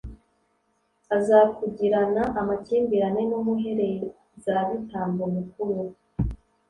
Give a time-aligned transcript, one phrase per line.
[1.15, 5.79] aza kugirana amakimbirane n'umuherezabitambo mukuru